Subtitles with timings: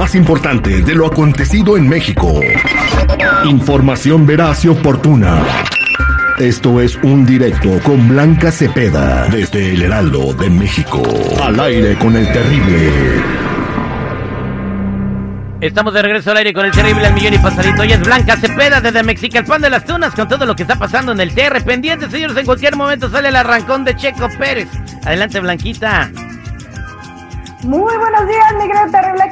[0.00, 2.40] Más importante de lo acontecido en México.
[3.44, 5.42] Información veraz y oportuna.
[6.38, 11.02] Esto es un directo con Blanca Cepeda desde el Heraldo de México.
[11.42, 12.90] Al aire con el terrible.
[15.60, 17.82] Estamos de regreso al aire con el terrible al millón y pasadito.
[17.82, 20.62] Hoy es Blanca Cepeda desde México, el pan de las tunas con todo lo que
[20.62, 21.62] está pasando en el TR.
[21.62, 24.70] Pendientes, señores, en cualquier momento sale el arrancón de Checo Pérez.
[25.04, 26.10] Adelante, Blanquita.
[27.64, 29.29] Muy buenos días, mi gran terrible.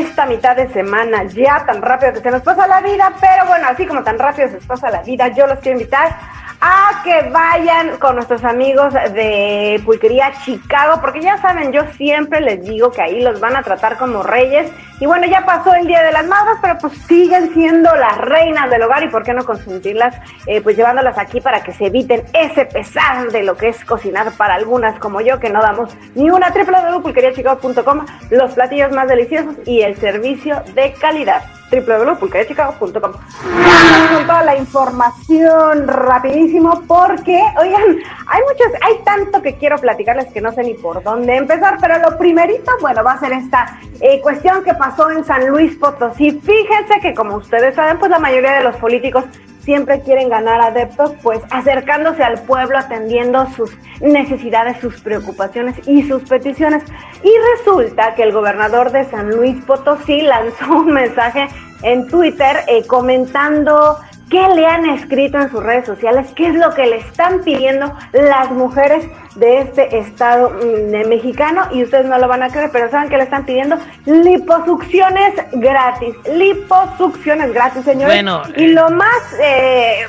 [0.00, 1.24] ¿Cómo están en esta mitad de semana?
[1.24, 4.48] Ya tan rápido que se nos pasa la vida, pero bueno, así como tan rápido
[4.48, 6.16] se nos pasa la vida, yo los quiero invitar
[6.60, 12.62] a que vayan con nuestros amigos de Pulquería Chicago, porque ya saben, yo siempre les
[12.62, 14.70] digo que ahí los van a tratar como reyes.
[15.00, 18.68] Y bueno, ya pasó el Día de las Madres, pero pues siguen siendo las reinas
[18.68, 20.14] del hogar y por qué no consentirlas,
[20.46, 24.30] eh, pues llevándolas aquí para que se eviten ese pesar de lo que es cocinar
[24.32, 29.80] para algunas como yo, que no damos ni una www.pulqueriachicago.com, los platillos más deliciosos y
[29.80, 33.12] el servicio de calidad www.pulqueriachicago.com.
[33.12, 40.40] Con toda la información rapidísimo porque, oigan, hay muchos, hay tanto que quiero platicarles que
[40.40, 44.20] no sé ni por dónde empezar, pero lo primerito, bueno, va a ser esta eh,
[44.20, 46.32] cuestión que pasó en San Luis Potosí.
[46.32, 49.24] Fíjense que como ustedes saben, pues la mayoría de los políticos
[49.62, 56.22] siempre quieren ganar adeptos, pues acercándose al pueblo, atendiendo sus necesidades, sus preocupaciones y sus
[56.22, 56.82] peticiones.
[57.22, 61.48] Y resulta que el gobernador de San Luis Potosí lanzó un mensaje
[61.82, 63.98] en Twitter eh, comentando
[64.30, 67.92] qué le han escrito en sus redes sociales, qué es lo que le están pidiendo
[68.12, 72.90] las mujeres de este estado mm, mexicano y ustedes no lo van a creer, pero
[72.90, 78.24] saben que le están pidiendo liposucciones gratis, liposucciones gratis, señores.
[78.56, 80.06] y lo más eh,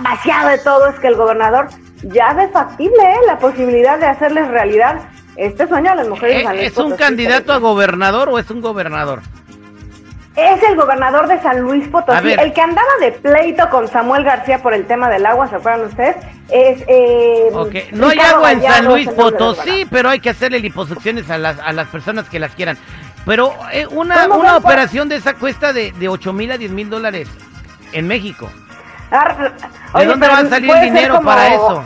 [0.00, 1.68] vaciado de todo es que el gobernador
[2.02, 5.00] ya ve factible eh, la posibilidad de hacerles realidad
[5.36, 6.46] este sueño a las mujeres.
[6.54, 9.20] ¿Es, ¿es un candidato a gobernador o es un gobernador?
[10.36, 14.58] Es el gobernador de San Luis Potosí, el que andaba de pleito con Samuel García
[14.58, 16.16] por el tema del agua, ¿se acuerdan ustedes?
[16.48, 17.50] Es, eh,
[17.92, 21.72] No hay agua en San Luis Potosí, pero hay que hacerle liposucciones a las, a
[21.72, 22.76] las personas que las quieran.
[23.24, 26.90] Pero eh, una, una operación de esa cuesta de, de 8 mil a 10 mil
[26.90, 27.28] dólares
[27.92, 28.50] en México.
[29.96, 31.84] ¿De dónde va a salir el dinero para eso?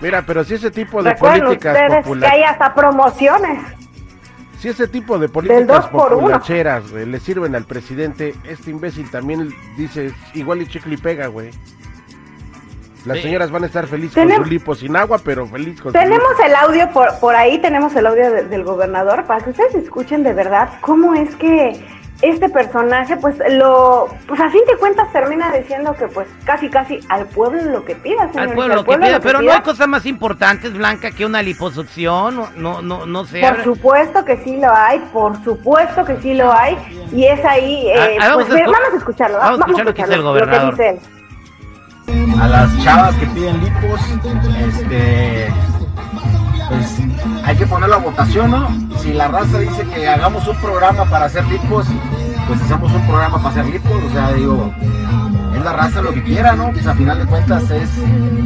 [0.00, 2.32] Mira, pero si ese tipo de políticas populares...
[2.32, 3.62] que hay hasta promociones.
[4.60, 9.48] Si ese tipo de políticas populacheras le sirven al presidente, este imbécil también
[9.78, 11.50] dice igual y chicle y pega, güey.
[13.06, 16.38] Las señoras van a estar felices con su lipo sin agua, pero feliz con Tenemos
[16.44, 20.34] el audio por, por ahí, tenemos el audio del gobernador para que ustedes escuchen de
[20.34, 21.82] verdad cómo es que
[22.22, 27.00] este personaje, pues lo, pues a fin de cuentas termina diciendo que pues casi casi
[27.08, 30.04] al pueblo lo que pida, Al pueblo, lo que pida, pero no hay cosa más
[30.06, 33.40] importante, Blanca, que una liposucción, no, no, no, sé.
[33.40, 36.76] Por supuesto que sí lo hay, por supuesto que sí lo hay,
[37.12, 40.02] y es ahí, eh, ah, ah, pues, vamos, a escucharlo, vamos, a escuchar lo que
[40.02, 40.72] dice el gobernador.
[40.72, 42.40] dice él.
[42.40, 44.00] A las chavas que piden lipos,
[44.68, 45.52] este
[46.70, 47.00] pues
[47.44, 48.68] hay que poner la votación, ¿no?
[49.00, 51.86] Si la raza dice que hagamos un programa para hacer lipos,
[52.46, 54.72] pues hacemos un programa para hacer lipos, o sea, digo,
[55.54, 56.70] es la raza lo que quiera, ¿no?
[56.70, 57.90] Pues a final de cuentas es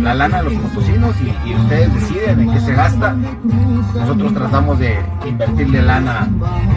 [0.00, 3.15] la lana de los potosinos y, ustedes deciden en qué se gasta.
[3.94, 6.28] Nosotros tratamos de invertirle lana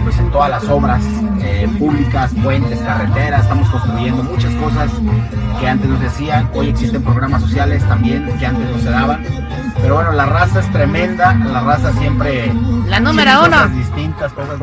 [0.04, 1.04] pues en todas las obras
[1.42, 4.92] eh, públicas, puentes, carreteras, estamos construyendo muchas cosas
[5.60, 9.24] que antes nos decían, hoy existen programas sociales también que antes no se daban
[9.82, 12.52] pero bueno, la raza es tremenda, la raza siempre...
[12.88, 13.58] La número uno.
[13.58, 14.60] Cosas distintas, cosas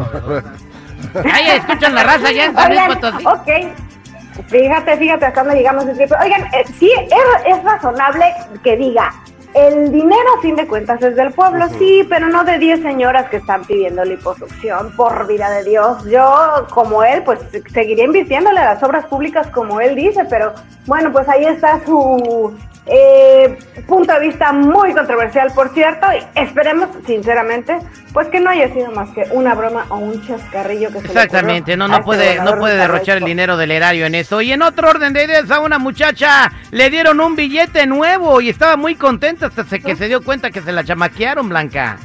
[1.32, 3.26] Ay, escuchan la raza ya en San Potosí.
[3.26, 4.48] Ok.
[4.48, 5.84] Fíjate, fíjate hasta dónde llegamos.
[5.84, 8.24] Oigan, eh, sí, es, es razonable
[8.62, 9.12] que diga,
[9.54, 13.30] el dinero a fin de cuentas es del pueblo, sí, pero no de 10 señoras
[13.30, 16.04] que están pidiendo liposucción, por vida de Dios.
[16.06, 17.38] Yo, como él, pues
[17.72, 20.52] seguiría invirtiéndole a las obras públicas como él dice, pero
[20.86, 22.52] bueno, pues ahí está su
[22.86, 27.78] eh, punto de vista muy controversial, por cierto, y esperemos, sinceramente,
[28.12, 31.76] pues que no haya sido más que una broma o un chascarrillo que se Exactamente,
[31.76, 34.40] no, no este puede, no puede derrochar el dinero del erario en eso.
[34.40, 38.50] Y en otro orden de ideas, a una muchacha le dieron un billete nuevo y
[38.50, 41.98] estaba muy contenta hasta que se dio cuenta que se la chamaquearon, Blanca.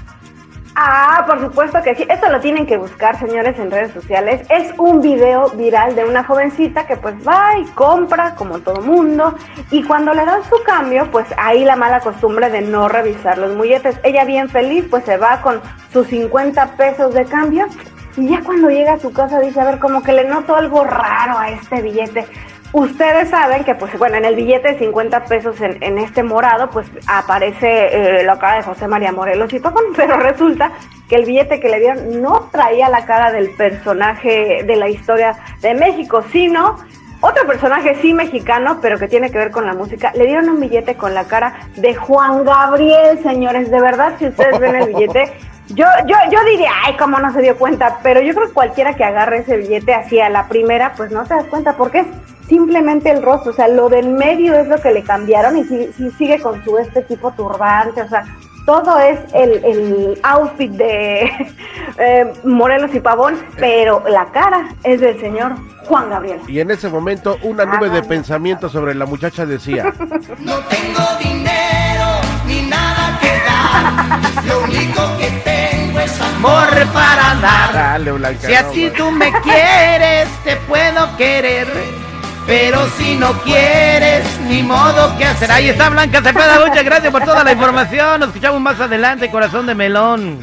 [0.82, 2.06] Ah, por supuesto que sí.
[2.10, 4.48] Esto lo tienen que buscar, señores, en redes sociales.
[4.50, 9.36] Es un video viral de una jovencita que pues va y compra como todo mundo
[9.72, 13.58] y cuando le dan su cambio, pues ahí la mala costumbre de no revisar los
[13.58, 14.00] mulletes.
[14.04, 15.60] Ella bien feliz, pues se va con
[15.92, 17.68] sus 50 pesos de cambio
[18.16, 20.86] y ya cuando llega a su casa dice, a ver, como que le noto algo
[20.86, 22.26] raro a este billete.
[22.72, 26.70] Ustedes saben que, pues, bueno, en el billete de 50 pesos en, en este morado,
[26.70, 30.72] pues aparece eh, la cara de José María Morelos y todo, pero resulta
[31.08, 35.36] que el billete que le dieron no traía la cara del personaje de la historia
[35.62, 36.78] de México, sino
[37.22, 40.12] otro personaje sí mexicano, pero que tiene que ver con la música.
[40.16, 43.72] Le dieron un billete con la cara de Juan Gabriel, señores.
[43.72, 45.34] De verdad, si ustedes ven el billete,
[45.70, 48.94] yo, yo, yo diría, ay, cómo no se dio cuenta, pero yo creo que cualquiera
[48.94, 52.08] que agarre ese billete hacia la primera, pues no te das cuenta, porque es
[52.50, 56.12] simplemente el rostro, o sea, lo del medio es lo que le cambiaron y si,
[56.18, 58.26] sigue con su este tipo turbante, o sea,
[58.66, 61.32] todo es el, el outfit de
[61.98, 65.54] eh, Morelos y Pavón, pero la cara es del señor
[65.86, 66.40] Juan Gabriel.
[66.48, 69.84] Y en ese momento una nube de pensamiento sobre la muchacha decía,
[70.40, 72.06] no tengo dinero
[72.48, 77.74] ni nada que dar, lo único que tengo es amor para dar.
[77.74, 81.99] Dale, Blanca, si así tú me quieres, te puedo querer
[82.50, 85.52] pero si no quieres, ni modo que hacer.
[85.52, 88.20] Ahí está Blanca Cepeda, muchas gracias por toda la información.
[88.20, 90.40] Nos escuchamos más adelante, corazón de melón.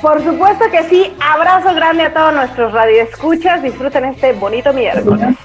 [0.00, 1.12] Por supuesto que sí.
[1.18, 3.60] Abrazo grande a todos nuestros radioescuchas.
[3.60, 5.34] Disfruten este bonito miércoles.